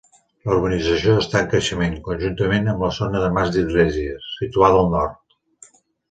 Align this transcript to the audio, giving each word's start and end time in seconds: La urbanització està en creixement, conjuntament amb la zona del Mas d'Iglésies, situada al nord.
La 0.49 0.53
urbanització 0.53 1.17
està 1.23 1.41
en 1.43 1.49
creixement, 1.51 1.97
conjuntament 2.07 2.71
amb 2.73 2.81
la 2.85 2.89
zona 2.97 3.21
del 3.25 3.35
Mas 3.35 3.51
d'Iglésies, 3.57 4.31
situada 4.39 4.81
al 4.85 4.89
nord. 4.95 5.77